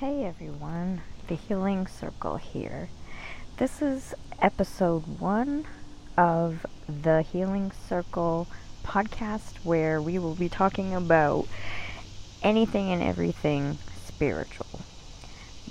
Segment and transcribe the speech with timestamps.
[0.00, 2.88] Hey everyone, the Healing Circle here.
[3.58, 5.66] This is episode one
[6.18, 8.48] of the Healing Circle
[8.82, 11.46] podcast where we will be talking about
[12.42, 14.80] anything and everything spiritual.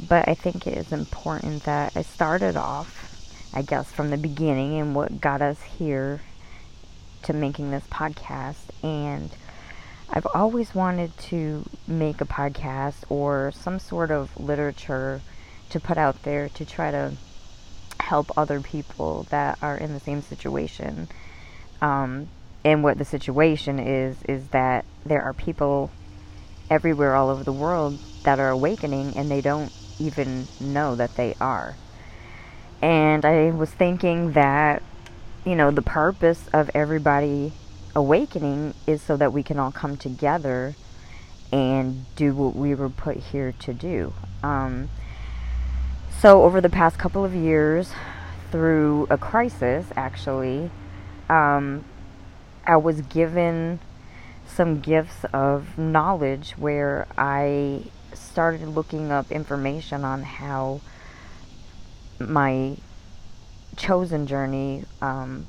[0.07, 3.13] But I think it is important that I started off,
[3.53, 6.21] I guess, from the beginning and what got us here
[7.23, 9.31] to making this podcast and
[10.15, 15.21] I've always wanted to make a podcast or some sort of literature
[15.71, 17.13] to put out there to try to
[17.99, 21.07] help other people that are in the same situation.
[21.81, 22.29] Um,
[22.63, 25.89] and what the situation is, is that there are people
[26.69, 31.35] everywhere all over the world that are awakening and they don't even know that they
[31.41, 31.75] are.
[32.83, 34.83] And I was thinking that,
[35.43, 37.51] you know, the purpose of everybody
[37.95, 40.75] awakening is so that we can all come together
[41.51, 44.13] and do what we were put here to do.
[44.41, 44.89] Um,
[46.19, 47.91] so, over the past couple of years,
[48.51, 50.71] through a crisis, actually,
[51.29, 51.83] um,
[52.65, 53.79] I was given
[54.47, 60.81] some gifts of knowledge where I started looking up information on how
[62.19, 62.77] my
[63.75, 65.45] chosen journey um,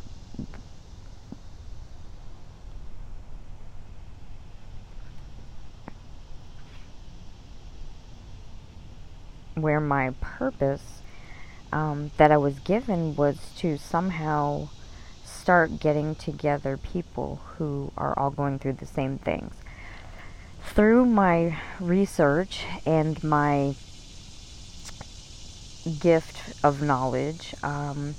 [9.55, 11.03] where my purpose
[11.73, 14.69] um, that I was given was to somehow
[15.25, 19.55] start getting together people who are all going through the same things.
[20.63, 23.75] Through my research and my
[26.01, 28.15] gift of knowledge, um,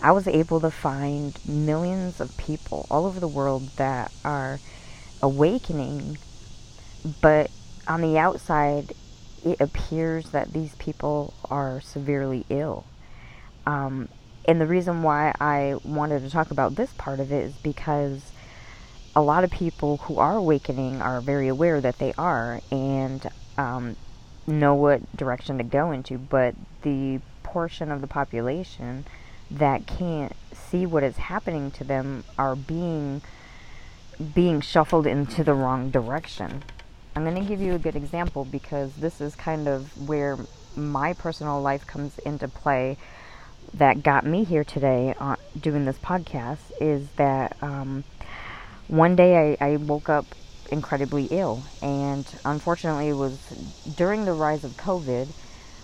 [0.00, 4.60] I was able to find millions of people all over the world that are
[5.20, 6.18] awakening,
[7.20, 7.50] but
[7.88, 8.92] on the outside,
[9.44, 12.84] it appears that these people are severely ill.
[13.66, 14.08] Um,
[14.46, 18.32] and the reason why I wanted to talk about this part of it is because
[19.14, 23.96] a lot of people who are awakening are very aware that they are and um,
[24.46, 29.04] know what direction to go into, but the portion of the population
[29.50, 33.22] that can't see what is happening to them are being
[34.34, 36.62] being shuffled into the wrong direction.
[37.18, 40.38] I'm going to give you a good example because this is kind of where
[40.76, 42.96] my personal life comes into play
[43.74, 48.04] that got me here today on doing this podcast is that um,
[48.86, 50.26] one day I, I woke up
[50.70, 53.36] incredibly ill and unfortunately it was
[53.96, 55.26] during the rise of covid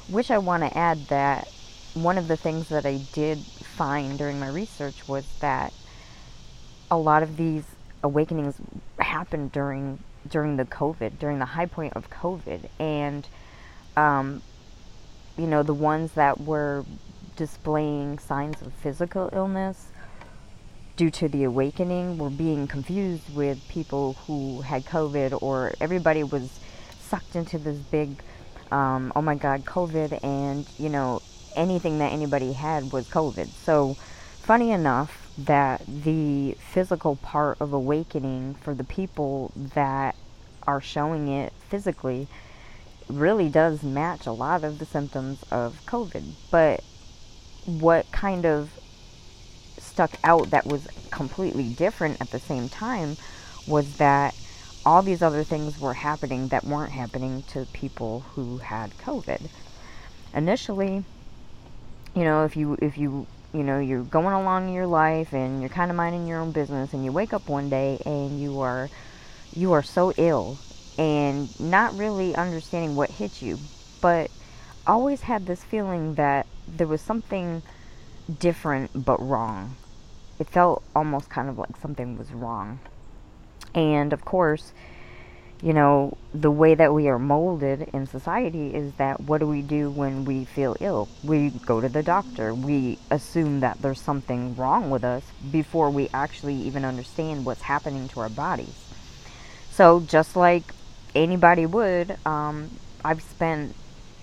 [0.06, 1.48] which i want to add that
[1.94, 5.72] one of the things that i did find during my research was that
[6.92, 7.64] a lot of these
[8.04, 8.54] awakenings
[9.00, 9.98] happened during
[10.28, 13.26] during the COVID, during the high point of COVID, and
[13.96, 14.42] um,
[15.36, 16.84] you know the ones that were
[17.36, 19.88] displaying signs of physical illness
[20.96, 26.60] due to the awakening were being confused with people who had COVID, or everybody was
[27.00, 28.22] sucked into this big,
[28.70, 31.20] um, oh my God, COVID, and you know
[31.56, 33.48] anything that anybody had was COVID.
[33.48, 33.94] So,
[34.42, 40.14] funny enough, that the physical part of awakening for the people that
[40.66, 42.28] are showing it physically
[43.08, 46.24] really does match a lot of the symptoms of COVID.
[46.50, 46.82] But
[47.66, 48.70] what kind of
[49.78, 53.16] stuck out that was completely different at the same time
[53.66, 54.34] was that
[54.86, 59.48] all these other things were happening that weren't happening to people who had COVID.
[60.34, 61.04] Initially,
[62.14, 65.60] you know, if you if you you know you're going along in your life and
[65.60, 68.60] you're kind of minding your own business and you wake up one day and you
[68.60, 68.90] are
[69.54, 70.58] you are so ill
[70.98, 73.58] and not really understanding what hit you.
[74.00, 74.30] But
[74.86, 77.62] always had this feeling that there was something
[78.38, 79.76] different but wrong.
[80.38, 82.80] It felt almost kind of like something was wrong.
[83.74, 84.72] And of course
[85.64, 89.62] you know, the way that we are molded in society is that what do we
[89.62, 91.08] do when we feel ill?
[91.24, 92.52] We go to the doctor.
[92.52, 98.08] We assume that there's something wrong with us before we actually even understand what's happening
[98.08, 98.74] to our bodies.
[99.70, 100.64] So, just like
[101.14, 102.70] anybody would, um,
[103.02, 103.74] I've spent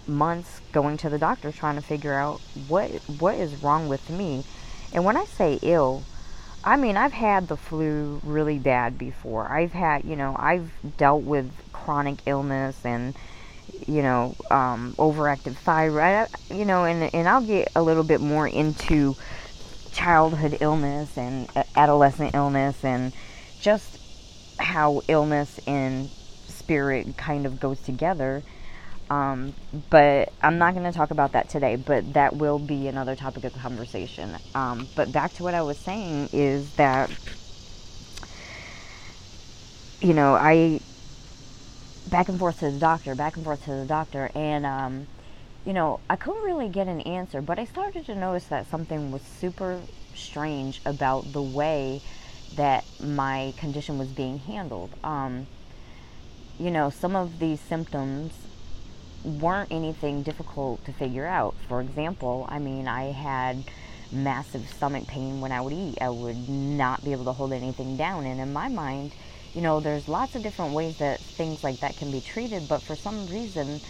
[0.06, 4.44] months going to the doctor trying to figure out what what is wrong with me.
[4.94, 6.04] And when I say ill,
[6.64, 9.52] I mean, I've had the flu really bad before.
[9.52, 13.16] I've had, you know, I've dealt with chronic illness and,
[13.88, 18.48] you know, um, overactive thyroid, you know, and, and I'll get a little bit more
[18.48, 19.16] into
[19.92, 23.12] childhood illness and adolescent illness and
[23.60, 23.98] just
[24.60, 26.10] how illness and
[26.48, 28.44] spirit kind of goes together.
[29.12, 29.54] Um,
[29.90, 33.44] but I'm not going to talk about that today, but that will be another topic
[33.44, 34.38] of conversation.
[34.56, 37.12] Um, but back to what I was saying is that,
[40.00, 40.80] you know, I
[42.10, 45.08] back and forth to the doctor, back and forth to the doctor, and, um,
[45.66, 49.12] you know, I couldn't really get an answer, but I started to notice that something
[49.12, 49.82] was super
[50.16, 52.02] strange about the way
[52.56, 54.92] that my condition was being handled.
[55.04, 55.48] Um,
[56.58, 58.32] you know, some of these symptoms
[59.24, 61.56] weren't anything difficult to figure out.
[61.68, 63.70] For example, I mean, I had
[64.12, 65.98] massive stomach pain when I would eat.
[66.02, 68.26] I would not be able to hold anything down.
[68.26, 69.16] And in my mind,
[69.54, 72.84] you know, there's lots of different ways that things like that can be treated, but
[72.84, 73.82] for some reason,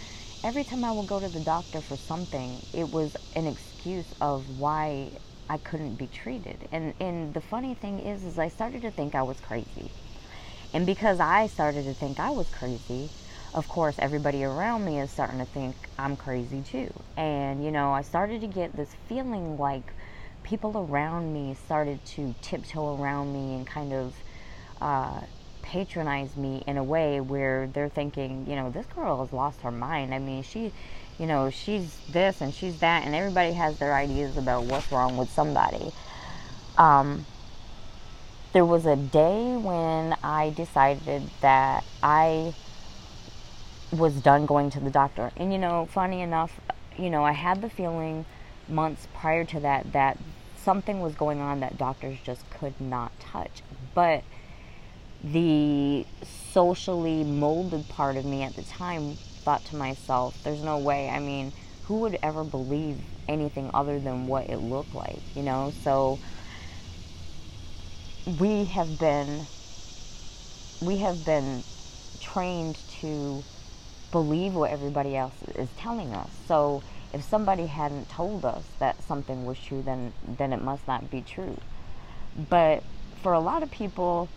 [0.42, 4.48] every time I would go to the doctor for something, it was an excuse of
[4.58, 5.18] why
[5.48, 6.68] I couldn't be treated.
[6.72, 9.90] And and the funny thing is is I started to think I was crazy.
[10.72, 13.10] And because I started to think I was crazy,
[13.54, 16.92] of course, everybody around me is starting to think I'm crazy too.
[17.16, 19.92] And, you know, I started to get this feeling like
[20.42, 24.14] people around me started to tiptoe around me and kind of
[24.80, 25.20] uh,
[25.62, 29.70] patronize me in a way where they're thinking, you know, this girl has lost her
[29.70, 30.14] mind.
[30.14, 30.72] I mean, she,
[31.18, 35.16] you know, she's this and she's that, and everybody has their ideas about what's wrong
[35.16, 35.92] with somebody.
[36.78, 37.26] Um,
[38.52, 42.54] there was a day when I decided that I
[43.92, 45.30] was done going to the doctor.
[45.36, 46.60] And you know, funny enough,
[46.96, 48.24] you know, I had the feeling
[48.68, 50.18] months prior to that that
[50.56, 53.62] something was going on that doctors just could not touch.
[53.94, 54.24] But
[55.22, 56.06] the
[56.52, 61.08] socially molded part of me at the time thought to myself, there's no way.
[61.08, 61.52] I mean,
[61.84, 62.98] who would ever believe
[63.28, 65.72] anything other than what it looked like, you know?
[65.82, 66.18] So
[68.40, 69.46] we have been
[70.80, 71.62] we have been
[72.20, 73.42] trained to
[74.12, 76.30] believe what everybody else is telling us.
[76.46, 76.82] So
[77.12, 81.22] if somebody hadn't told us that something was true, then then it must not be
[81.22, 81.56] true.
[82.48, 82.84] But
[83.22, 84.28] for a lot of people,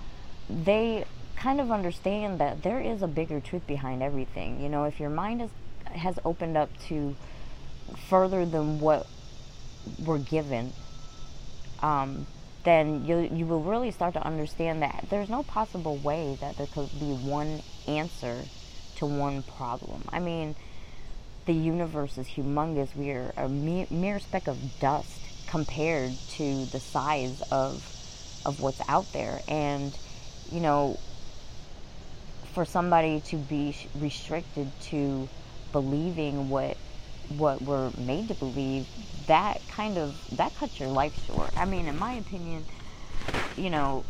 [0.50, 1.06] they
[1.36, 4.62] kind of understand that there is a bigger truth behind everything.
[4.62, 5.50] You know, if your mind is,
[5.86, 7.16] has opened up to
[8.07, 9.06] further than what
[10.04, 10.74] we're given,
[11.81, 12.25] um,
[12.63, 16.68] then you you will really start to understand that there's no possible way that there
[16.68, 18.45] could be one answer
[18.97, 20.03] to one problem.
[20.09, 20.56] I mean,
[21.45, 22.95] the universe is humongous.
[22.95, 27.92] We are a mere, speck of dust compared to the size of
[28.45, 29.97] of what's out there, and
[30.51, 31.00] you know,
[32.53, 35.27] for somebody to be restricted to
[35.71, 36.77] believing what
[37.30, 38.88] what we're made to believe,
[39.27, 41.51] that kind of that cuts your life short.
[41.57, 42.65] I mean, in my opinion,
[43.57, 44.03] you know,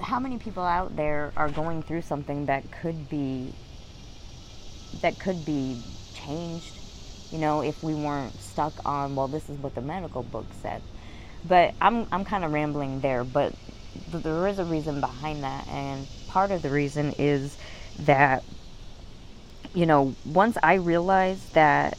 [0.00, 3.52] how many people out there are going through something that could be
[5.02, 5.82] that could be
[6.14, 6.78] changed?
[7.30, 10.82] You know if we weren't stuck on well this is what the medical book said.
[11.46, 13.52] But i'm i'm kind of rambling there but
[14.10, 17.56] th- there is a reason behind that and part of the reason is
[18.00, 18.42] that
[19.74, 21.98] you know once i realized that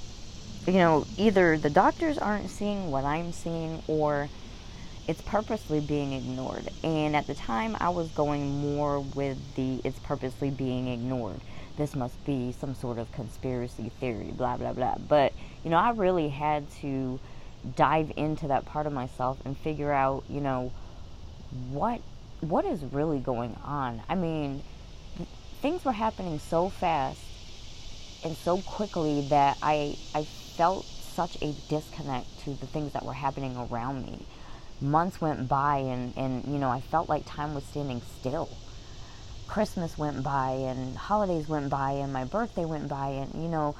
[0.65, 4.29] you know either the doctors aren't seeing what i'm seeing or
[5.07, 6.69] it's purposely being ignored.
[6.83, 11.39] And at the time, I was going more with the it's purposely being ignored.
[11.77, 14.95] This must be some sort of conspiracy theory, blah, blah, blah.
[15.07, 17.19] But, you know, I really had to
[17.75, 20.71] dive into that part of myself and figure out, you know,
[21.71, 22.01] what
[22.41, 24.01] what is really going on.
[24.09, 24.63] I mean,
[25.61, 27.19] things were happening so fast
[28.23, 33.13] and so quickly that I I felt such a disconnect to the things that were
[33.13, 34.19] happening around me
[34.81, 38.49] months went by and, and you know i felt like time was standing still.
[39.47, 43.75] Christmas went by and holidays went by and my birthday went by and you know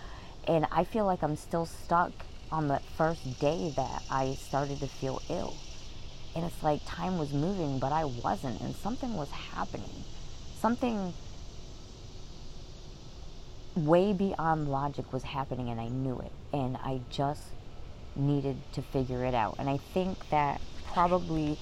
[0.47, 2.11] and i feel like i'm still stuck
[2.51, 5.53] on the first day that i started to feel ill.
[6.35, 10.05] And it's like time was moving but i wasn't and something was happening.
[10.55, 11.13] Something
[13.75, 17.43] way beyond logic was happening and i knew it and i just
[18.15, 19.55] needed to figure it out.
[19.59, 20.61] And i think that
[20.95, 21.57] probably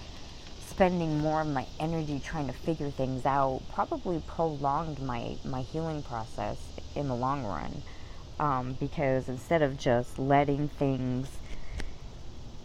[0.67, 6.03] spending more of my energy trying to figure things out probably prolonged my, my healing
[6.03, 6.57] process
[6.95, 7.81] in the long run.
[8.39, 11.27] Um, because instead of just letting things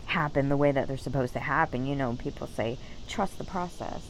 [0.05, 2.77] happen the way that they're supposed to happen, you know, people say,
[3.09, 4.03] trust the process.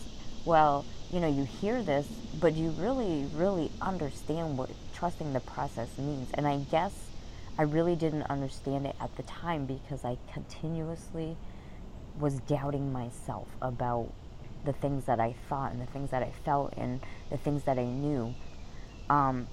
[0.44, 2.08] Well, you know, you hear this,
[2.40, 6.28] but you really, really understand what trusting the process means.
[6.34, 6.92] And I guess
[7.56, 11.36] I really didn't understand it at the time because I continuously
[12.18, 14.12] was doubting myself about
[14.64, 17.78] the things that I thought and the things that I felt and the things that
[17.78, 18.34] I knew.
[19.08, 19.46] Um,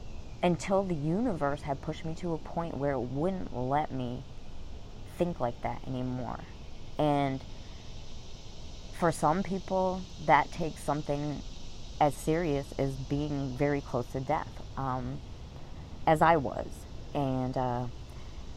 [0.44, 4.24] until the universe had pushed me to a point where it wouldn't let me
[5.18, 6.40] think like that anymore.
[6.98, 7.42] And
[9.00, 11.42] for some people, that takes something
[12.00, 15.20] as serious as being very close to death, um,
[16.06, 16.68] as I was.
[17.14, 17.86] And uh,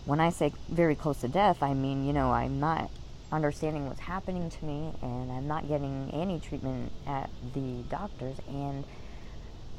[0.05, 2.91] when I say very close to death, I mean, you know, I'm not
[3.31, 8.39] understanding what's happening to me and I'm not getting any treatment at the doctors.
[8.49, 8.85] And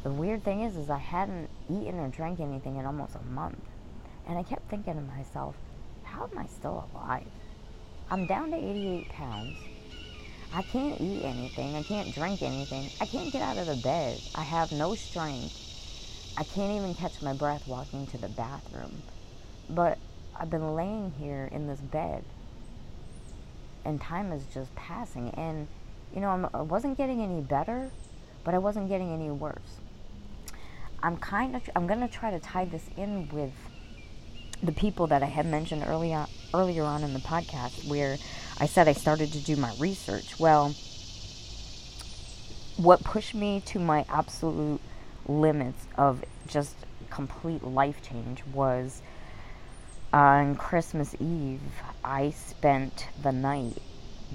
[0.03, 3.59] the weird thing is, is I hadn't eaten or drank anything in almost a month.
[4.27, 5.55] And I kept thinking to myself,
[6.03, 7.27] how am I still alive?
[8.11, 9.57] I'm down to 88 pounds.
[10.53, 11.75] I can't eat anything.
[11.75, 12.89] I can't drink anything.
[12.99, 14.19] I can't get out of the bed.
[14.33, 15.55] I have no strength.
[16.37, 19.03] I can't even catch my breath walking to the bathroom.
[19.69, 19.97] But
[20.39, 22.23] I've been laying here in this bed
[23.85, 25.29] and time is just passing.
[25.31, 25.67] And,
[26.13, 27.91] you know, I'm, I wasn't getting any better,
[28.43, 29.77] but I wasn't getting any worse.
[31.01, 33.53] I'm kind of, I'm going to try to tie this in with
[34.61, 38.17] the people that I had mentioned earlier, earlier on in the podcast where
[38.59, 40.37] I said I started to do my research.
[40.39, 40.75] Well,
[42.75, 44.81] what pushed me to my absolute
[45.27, 46.75] limits of just
[47.09, 49.01] complete life change was
[50.11, 51.61] on Christmas Eve,
[52.03, 53.77] I spent the night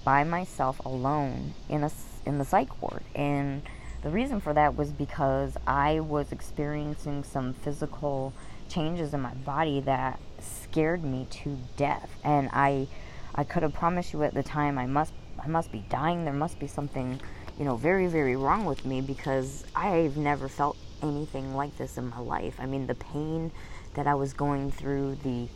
[0.04, 1.90] by myself alone in a
[2.26, 3.62] in the psych ward, and
[4.02, 8.32] the reason for that was because I was experiencing some physical
[8.68, 12.86] changes in my body that scared me to death, and I
[13.34, 15.12] I could have promised you at the time I must
[15.42, 16.24] I must be dying.
[16.24, 17.20] There must be something,
[17.58, 22.08] you know, very very wrong with me because I've never felt anything like this in
[22.08, 22.54] my life.
[22.60, 23.50] I mean, the pain
[23.94, 25.48] that I was going through, the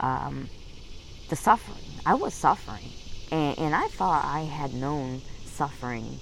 [0.00, 0.48] um,
[1.28, 1.84] the suffering.
[2.06, 2.90] I was suffering,
[3.30, 6.18] and, and I thought I had known suffering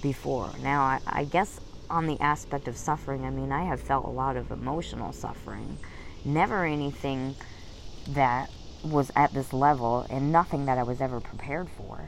[0.00, 0.50] before.
[0.62, 4.10] Now, I, I guess on the aspect of suffering, I mean, I have felt a
[4.10, 5.78] lot of emotional suffering.
[6.24, 7.34] Never anything
[8.08, 8.50] that
[8.82, 12.00] was at this level and nothing that I was ever prepared for.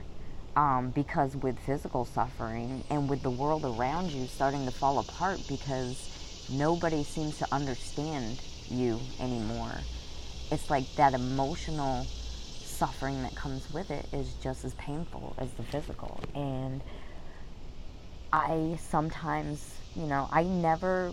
[0.56, 5.40] Um, because with physical suffering and with the world around you starting to fall apart
[5.48, 9.74] because nobody seems to understand you anymore,
[10.54, 12.06] it's like that emotional
[12.62, 16.20] suffering that comes with it is just as painful as the physical.
[16.34, 16.80] And
[18.32, 21.12] I sometimes, you know, I never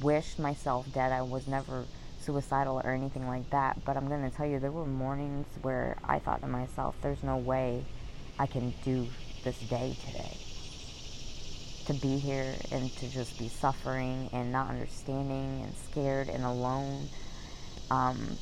[0.00, 1.12] wished myself dead.
[1.12, 1.84] I was never
[2.20, 3.84] suicidal or anything like that.
[3.84, 7.22] But I'm going to tell you, there were mornings where I thought to myself, there's
[7.22, 7.84] no way
[8.38, 9.08] I can do
[9.42, 10.36] this day today.
[11.86, 17.08] To be here and to just be suffering and not understanding and scared and alone.
[17.90, 18.36] Um,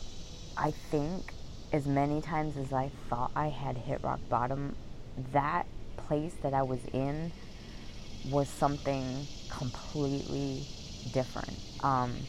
[0.57, 1.33] I think
[1.73, 4.77] as many times as I thought I had hit rock bottom,
[5.33, 7.33] that place that I was in
[8.25, 10.67] was something completely
[11.11, 11.59] different.
[11.81, 12.29] Um,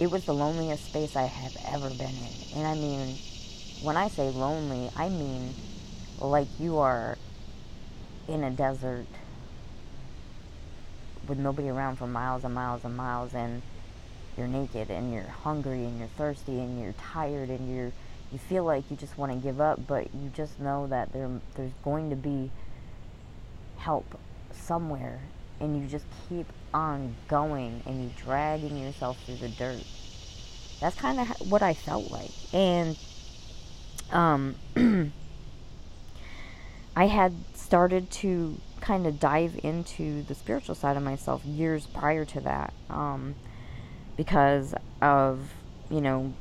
[0.00, 2.58] it was the loneliest space I have ever been in.
[2.58, 3.18] And I mean,
[3.80, 5.56] when I say lonely, I mean
[6.20, 7.16] like you are
[8.26, 9.06] in a desert
[11.26, 13.62] with nobody around for miles and miles and miles and
[14.38, 17.92] you're naked and you're hungry and you're thirsty and you're tired and you're
[18.30, 21.28] you feel like you just want to give up but you just know that there
[21.56, 22.50] there's going to be
[23.78, 24.18] help
[24.52, 25.20] somewhere
[25.60, 29.84] and you just keep on going and you dragging yourself through the dirt.
[30.80, 32.30] That's kind of what I felt like.
[32.52, 32.96] And
[34.12, 34.54] um,
[36.96, 42.24] I had started to kind of dive into the spiritual side of myself years prior
[42.24, 43.34] to that um,
[44.18, 45.38] because of,
[45.90, 46.34] you know,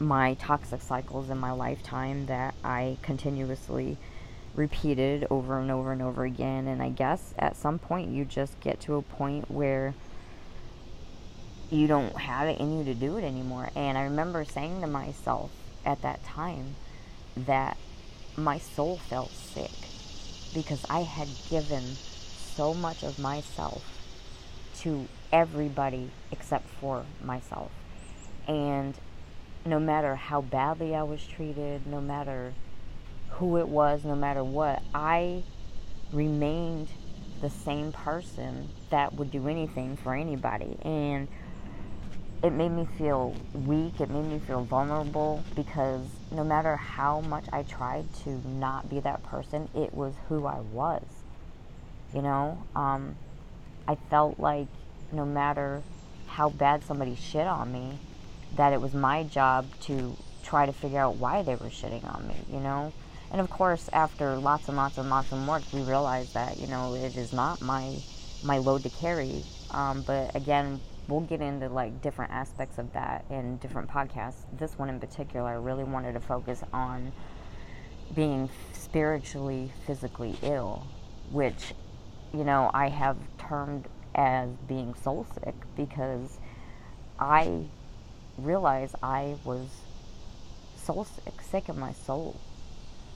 [0.00, 3.96] my toxic cycles in my lifetime that I continuously
[4.56, 6.66] repeated over and over and over again.
[6.66, 9.94] And I guess at some point you just get to a point where
[11.70, 13.70] you don't have it in you to do it anymore.
[13.76, 15.52] And I remember saying to myself
[15.86, 16.74] at that time
[17.36, 17.76] that
[18.36, 19.70] my soul felt sick
[20.52, 21.96] because I had given
[22.56, 23.84] so much of myself
[24.80, 27.72] to everybody except for myself.
[28.46, 28.94] And
[29.66, 32.54] no matter how badly I was treated, no matter
[33.30, 35.42] who it was, no matter what, I
[36.12, 36.88] remained
[37.40, 40.76] the same person that would do anything for anybody.
[40.82, 41.26] And
[42.44, 47.46] it made me feel weak, it made me feel vulnerable because no matter how much
[47.52, 51.02] I tried to not be that person, it was who I was.
[52.14, 53.16] You know, um,
[53.88, 54.68] I felt like
[55.12, 55.82] no matter
[56.26, 57.98] how bad somebody shit on me,
[58.56, 62.26] that it was my job to try to figure out why they were shitting on
[62.26, 62.92] me, you know?
[63.30, 66.66] And of course, after lots and lots and lots of work, we realized that you
[66.68, 67.96] know it is not my
[68.44, 69.42] my load to carry.
[69.70, 74.44] Um, but again, we'll get into like different aspects of that in different podcasts.
[74.56, 77.12] This one in particular, I really wanted to focus on
[78.14, 80.86] being spiritually, physically ill,
[81.32, 81.74] which,
[82.32, 86.38] you know, I have termed as being soul sick because
[87.18, 87.64] I
[88.38, 89.68] realized I was
[90.76, 92.40] soul sick, sick of my soul.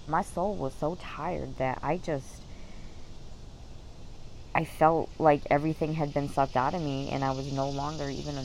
[0.06, 2.42] My soul was so tired that I just
[4.54, 8.08] I felt like everything had been sucked out of me and I was no longer
[8.10, 8.44] even a,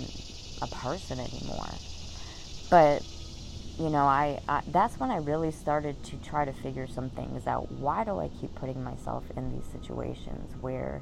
[0.62, 1.70] a person anymore.
[2.70, 3.04] But
[3.80, 7.48] you know, I, I that's when I really started to try to figure some things
[7.48, 7.72] out.
[7.72, 11.02] Why do I keep putting myself in these situations where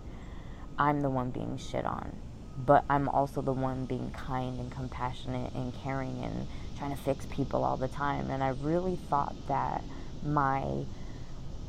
[0.81, 2.11] I'm the one being shit on,
[2.57, 6.47] but I'm also the one being kind and compassionate and caring and
[6.79, 8.31] trying to fix people all the time.
[8.31, 9.83] And I really thought that
[10.25, 10.85] my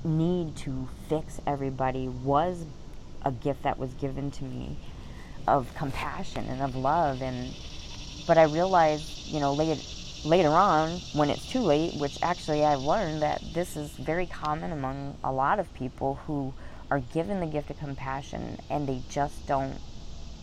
[0.02, 2.64] need to fix everybody was
[3.20, 4.78] a gift that was given to me
[5.46, 7.54] of compassion and of love and
[8.26, 9.78] but I realized, you know, later
[10.24, 14.72] later on when it's too late, which actually I've learned that this is very common
[14.72, 16.54] among a lot of people who
[16.92, 19.78] are given the gift of compassion and they just don't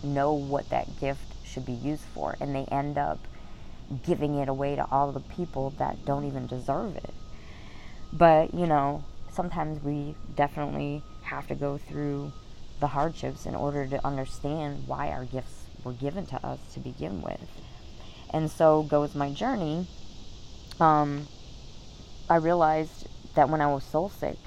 [0.02, 3.20] know what that gift should be used for and they end up
[4.04, 7.14] giving it away to all the people that don't even deserve it.
[8.12, 12.32] But, you know, sometimes we definitely have to go through
[12.80, 17.22] the hardships in order to understand why our gifts were given to us to begin
[17.22, 17.48] with.
[18.32, 19.86] And so goes my journey.
[20.80, 21.28] Um,
[22.28, 24.38] I realized that when I was soul sick,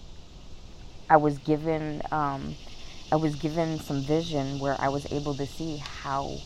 [1.08, 2.56] I was given um,
[3.10, 6.40] I was given some vision where I was able to see how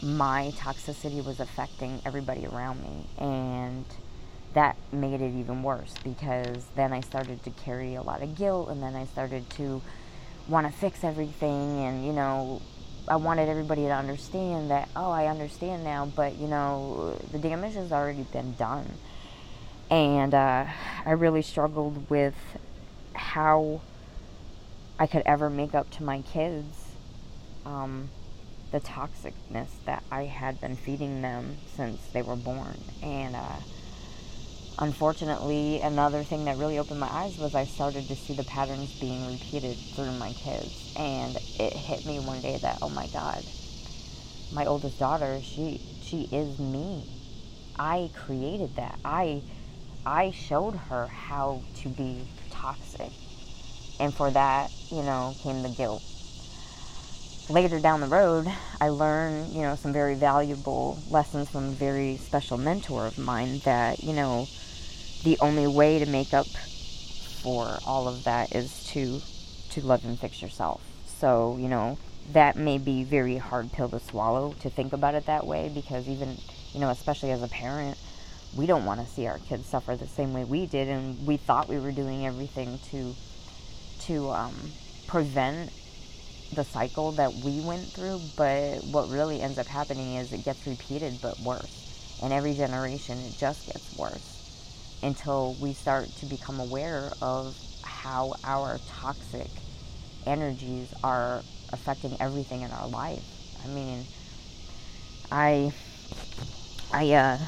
[0.00, 3.84] my toxicity was affecting everybody around me and
[4.54, 8.68] that made it even worse because then I started to carry a lot of guilt
[8.68, 9.82] and then I started to
[10.48, 12.60] want to fix everything and you know
[13.08, 17.74] I wanted everybody to understand that oh I understand now but you know the damage
[17.74, 18.98] has already been done.
[19.90, 20.66] And uh,
[21.04, 22.34] I really struggled with
[23.14, 23.82] how
[24.98, 26.96] I could ever make up to my kids
[27.64, 28.10] um,
[28.70, 33.60] the toxicness that I had been feeding them since they were born and uh,
[34.78, 38.94] unfortunately, another thing that really opened my eyes was I started to see the patterns
[38.98, 40.88] being repeated through my kids.
[40.96, 43.44] And it hit me one day that, oh my God,
[44.50, 47.06] my oldest daughter, she she is me.
[47.78, 48.98] I created that.
[49.04, 49.44] I
[50.04, 53.10] I showed her how to be toxic.
[54.00, 56.02] And for that, you know, came the guilt.
[57.48, 58.46] Later down the road,
[58.80, 63.60] I learned, you know, some very valuable lessons from a very special mentor of mine
[63.64, 64.48] that, you know,
[65.22, 66.46] the only way to make up
[67.42, 69.20] for all of that is to
[69.70, 70.82] to love and fix yourself.
[71.06, 71.98] So, you know,
[72.32, 76.08] that may be very hard pill to swallow to think about it that way because
[76.08, 76.38] even,
[76.72, 77.98] you know, especially as a parent,
[78.54, 81.36] we don't want to see our kids suffer the same way we did and we
[81.36, 83.16] thought we were doing everything to
[83.98, 84.74] to um,
[85.06, 85.72] prevent
[86.52, 90.66] the cycle that we went through, but what really ends up happening is it gets
[90.66, 91.80] repeated but worse.
[92.20, 94.42] And every generation it just gets worse
[95.02, 99.50] until we start to become aware of how our toxic
[100.26, 103.24] energies are affecting everything in our life.
[103.62, 104.06] I mean,
[105.30, 105.72] I,
[106.92, 107.38] I, uh,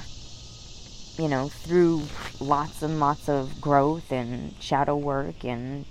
[1.19, 2.03] you know, through
[2.41, 5.85] lots and lots of growth and shadow work and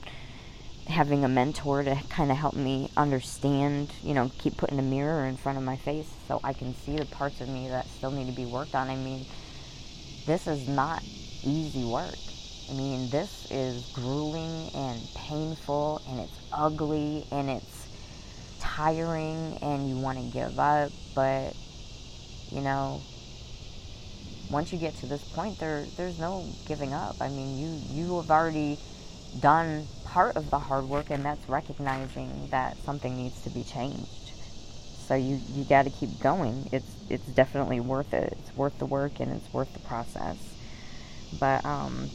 [0.87, 5.25] having a mentor to kind of help me understand, you know, keep putting a mirror
[5.25, 8.11] in front of my face so I can see the parts of me that still
[8.11, 8.89] need to be worked on.
[8.89, 9.25] I mean,
[10.25, 11.01] this is not
[11.43, 12.17] easy work.
[12.69, 17.87] I mean, this is grueling and painful and it's ugly and it's
[18.59, 21.53] tiring and you want to give up, but
[22.51, 23.01] you know,
[24.49, 27.15] once you get to this point there there's no giving up.
[27.19, 28.79] I mean, you you have already
[29.39, 34.31] done part of the hard work and that's recognizing that something needs to be changed.
[35.07, 36.69] So you you got to keep going.
[36.71, 38.37] It's it's definitely worth it.
[38.39, 40.37] It's worth the work and it's worth the process.
[41.39, 42.09] But um,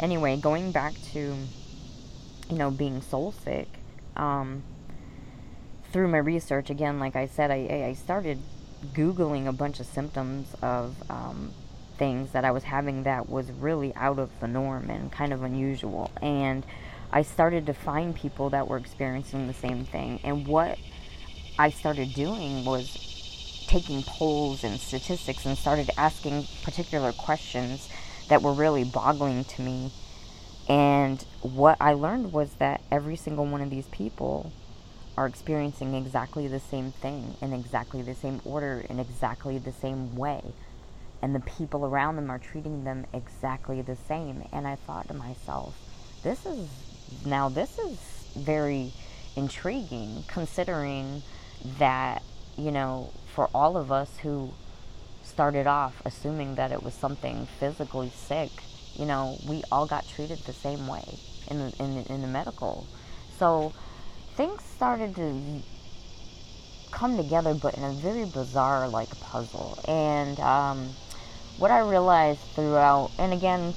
[0.00, 1.36] anyway, going back to
[2.48, 3.68] you know being soul sick,
[4.16, 4.62] um,
[5.92, 8.38] through my research again, like I said, I I started
[8.94, 11.52] googling a bunch of symptoms of um,
[11.98, 15.42] things that I was having that was really out of the norm and kind of
[15.42, 16.64] unusual, and
[17.12, 20.78] I started to find people that were experiencing the same thing, and what
[21.58, 27.88] I started doing was taking polls and statistics and started asking particular questions
[28.28, 29.92] that were really boggling to me.
[30.68, 34.52] And what I learned was that every single one of these people
[35.16, 40.14] are experiencing exactly the same thing in exactly the same order in exactly the same
[40.16, 40.42] way.
[41.22, 44.44] And the people around them are treating them exactly the same.
[44.52, 45.74] And i thought to myself
[46.22, 46.68] this is
[47.24, 47.98] now this is
[48.36, 48.92] very
[49.36, 51.22] intriguing considering
[51.78, 52.22] that
[52.56, 54.52] you know for all of us who
[55.22, 58.50] started off assuming that it was something physically sick
[58.94, 62.86] you know we all got treated the same way in the, in, in the medical.
[63.38, 63.72] So
[64.36, 65.62] things started to
[66.90, 69.78] come together, but in a very bizarre like puzzle.
[69.86, 70.94] And um,
[71.56, 73.74] what I realized throughout, and again,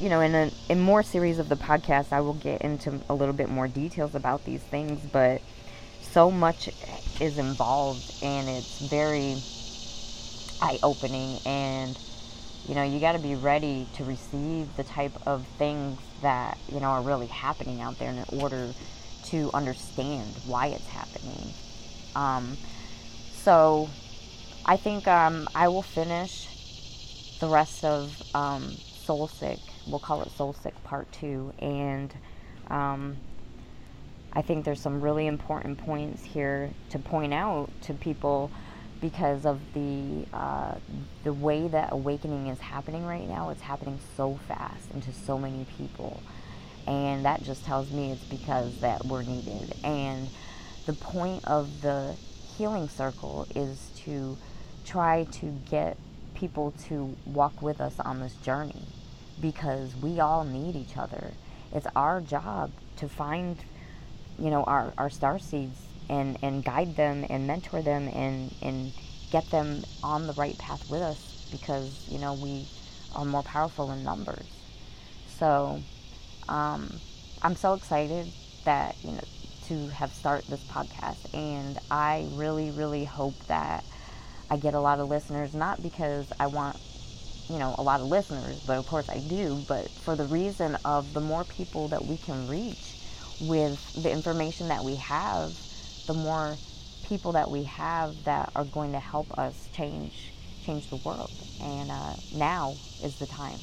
[0.00, 3.14] you know, in a in more series of the podcast, I will get into a
[3.14, 5.40] little bit more details about these things, but
[6.00, 6.68] so much
[7.20, 9.36] is involved, and it's very
[10.60, 11.98] eye opening and
[12.68, 16.80] you know you got to be ready to receive the type of things that you
[16.80, 18.74] know are really happening out there in order
[19.26, 21.52] to understand why it's happening.
[22.14, 22.56] Um,
[23.32, 23.88] so
[24.64, 26.48] I think um, I will finish
[27.40, 29.58] the rest of um, Soul Sick.
[29.86, 31.52] We'll call it Soul Sick Part 2.
[31.58, 32.12] And
[32.68, 33.16] um,
[34.32, 38.50] I think there's some really important points here to point out to people
[39.00, 40.74] because of the uh,
[41.22, 43.50] the way that awakening is happening right now.
[43.50, 46.22] It's happening so fast and to so many people
[46.86, 49.74] and that just tells me it's because that we're needed.
[49.82, 50.28] And
[50.86, 52.16] the point of the
[52.56, 54.36] healing circle is to
[54.84, 55.96] try to get
[56.34, 58.82] people to walk with us on this journey
[59.40, 61.32] because we all need each other.
[61.72, 63.58] It's our job to find
[64.38, 68.92] you know our, our star seeds and and guide them and mentor them and and
[69.30, 71.18] get them on the right path with us
[71.50, 72.66] because you know we
[73.14, 74.46] are more powerful in numbers.
[75.38, 75.82] So
[76.48, 77.00] um,
[77.42, 78.32] I'm so excited
[78.64, 79.20] that you know
[79.62, 83.84] to have started this podcast, and I really, really hope that
[84.50, 85.54] I get a lot of listeners.
[85.54, 86.78] Not because I want
[87.48, 89.64] you know a lot of listeners, but of course I do.
[89.66, 92.96] But for the reason of the more people that we can reach
[93.38, 95.62] with the information that we have,
[96.06, 96.60] the more
[97.02, 101.30] people that we have that are going to help us change change the world.
[101.60, 103.62] And uh, now is the time.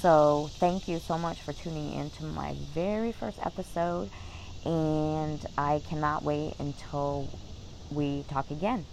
[0.00, 4.10] So, thank you so much for tuning in to my very first episode.
[4.64, 7.28] And I cannot wait until
[7.90, 8.86] we talk again.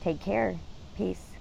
[0.00, 0.60] Take care.
[0.96, 1.31] Peace.